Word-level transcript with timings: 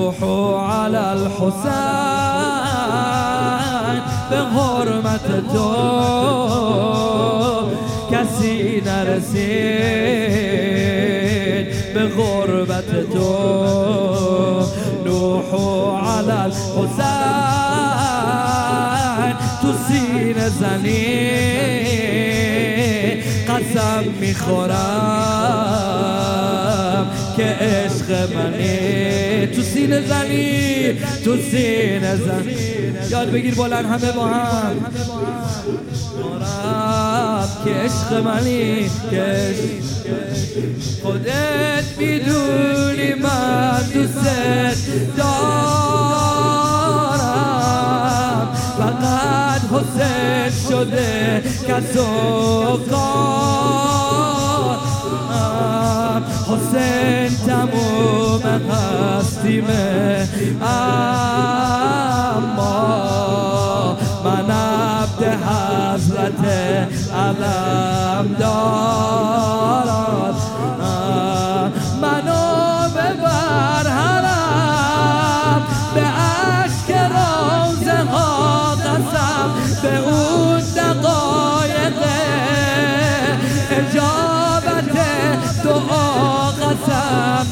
روحوا 0.00 0.60
على 0.60 1.12
الحسين 1.12 1.60
بغرمة 4.30 5.26
الدوم 5.28 6.80
كسينا 8.12 8.96
رسين 9.02 10.10
بغربة 11.94 12.92
نوحوا 15.06 15.98
على 15.98 16.46
الحسين 16.46 17.30
تسين 19.62 20.38
زنين 20.48 21.60
قسم 23.48 24.20
خران 24.34 25.69
که 27.40 27.46
عشق 27.46 28.34
منی. 28.34 29.46
تو 29.46 29.62
سینه 29.62 30.08
زنی 30.08 30.92
تو 31.24 31.36
سینه 31.36 32.16
زنی. 32.16 32.56
یاد 33.10 33.30
بگیر 33.30 33.54
بلند 33.54 33.84
همه 33.84 34.12
با 34.12 34.26
هم. 34.26 34.76
که 37.64 37.70
عشق 37.70 38.12
منی 38.24 38.90
که 39.10 39.54
خودت 41.02 41.84
می‌دونی 41.98 43.14
من 43.14 43.82
دوست 43.94 44.24
دارم. 45.16 45.30
فقط 48.78 49.60
حسین 49.72 50.50
شده 50.70 51.42
کس 51.68 51.96
و 51.96 52.00
حسین 56.50 57.36
تموم 57.46 58.42
هستیمه 58.70 60.28
اما 60.62 61.16
من 64.24 64.50
عبد 64.50 65.22
حضرت 65.24 66.44
علم 67.14 68.26
دارد 68.38 68.49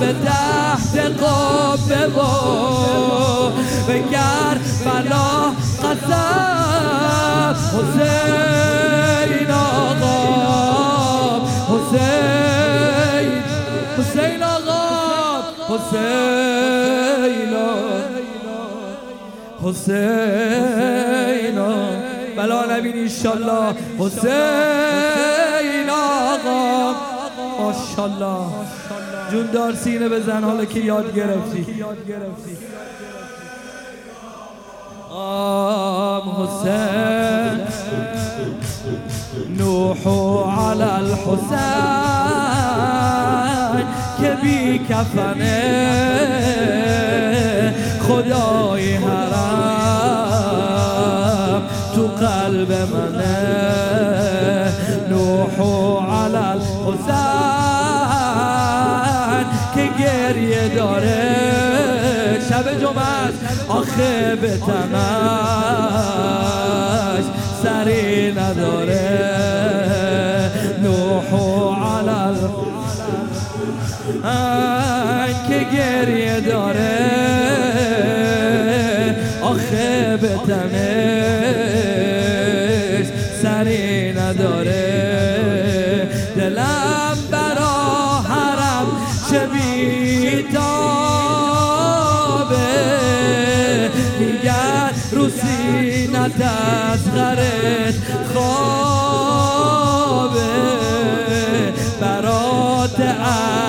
به 0.00 0.12
تحت 0.24 0.94
قبه 0.98 2.06
و 2.06 2.18
بگر 3.88 4.56
بلا 4.84 5.30
قسم. 5.82 7.56
حسین 7.76 9.50
آقا 9.50 10.16
حسین 11.68 13.32
حسین 13.98 14.42
آقا 14.42 14.84
حسین 15.68 17.54
حسین 19.64 21.56
بلا 22.36 22.60
نبین 22.76 22.96
انشالله 22.98 23.74
حسین. 23.98 25.29
ماشالله 27.70 28.46
جون 29.30 29.46
دار 29.46 29.74
سینه 29.74 30.08
بزن 30.08 30.44
حالا 30.44 30.64
که 30.64 30.80
یاد 30.80 31.14
گرفتی. 31.14 31.66
حسین. 36.36 37.60
نوح 39.58 40.08
علی 40.68 40.82
الحسین 40.82 41.58
که 44.20 44.30
بی 44.42 44.78
کفنه. 44.78 45.90
خدای 48.08 48.94
حرم 48.94 50.10
تو 51.94 52.06
قلب 52.06 52.72
منه. 52.72 53.60
نوح 55.10 55.89
گریه 60.00 60.68
داره. 60.68 61.36
شب 62.48 62.80
جمعه 62.80 63.32
آخه 63.68 64.36
به 64.36 64.58
تنش 64.58 64.84
سری 67.62 68.32
نداره. 68.32 69.30
نوح 70.82 71.28
علل. 71.84 72.36
که 75.48 75.66
گریه 75.76 76.40
داره. 76.40 77.00
آخه 79.42 80.16
به 80.16 80.28
تنش 80.46 81.40
سری 83.42 84.12
نداره. 84.12 85.10
دلم 86.36 86.89
از 96.24 97.14
غرت 97.14 97.94
خوابه. 98.32 99.20
برات 102.00 103.00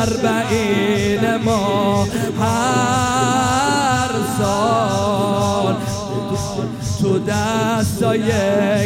اربعین 0.00 1.36
ما 1.36 2.06
هر 2.40 4.10
سال. 4.38 5.74
تو 7.00 7.18
دستای 7.18 8.28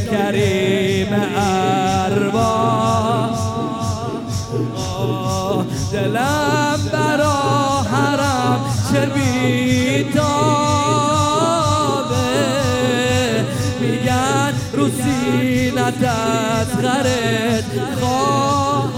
کریم 0.00 1.08
اروا 1.36 2.48
دلم 5.92 6.67
از 16.04 16.82
غرت 16.82 17.64
خواه 18.00 18.92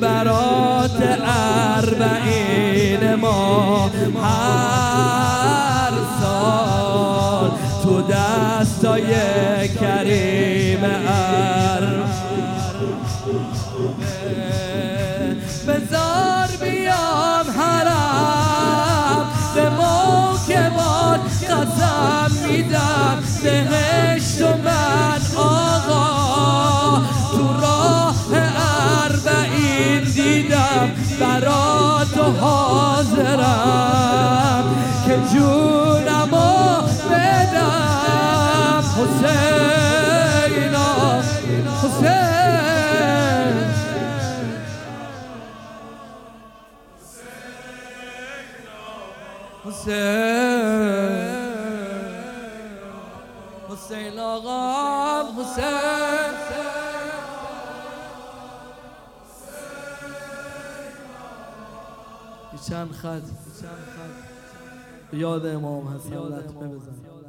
برات 0.00 1.18
اربعین 1.76 3.14
ما 3.14 3.90
هر 4.22 5.92
سال 6.20 7.50
تو 7.82 8.02
دستای 8.02 9.12
کریم 9.68 10.84
ار 10.84 12.04
بزار 15.68 16.48
بهشت 23.42 24.42
و 24.42 24.46
من 24.64 25.20
آقا. 25.36 27.02
تو 27.32 27.60
راه 27.62 28.14
اربعین 29.04 30.04
دیدم 30.04 30.90
برا 31.20 32.04
تو 32.14 32.22
حاضرم. 32.22 33.80
که 35.06 35.18
جونمو 35.32 35.79
حسین 53.80 54.18
آقا 54.18 55.32
حسین. 55.42 55.64
چند 62.68 62.92
خط؟ 62.92 63.22
یاد 65.12 65.46
امام 65.46 65.88
حسن 65.88 66.14
لطمه 66.14 66.68
بزن. 66.68 67.19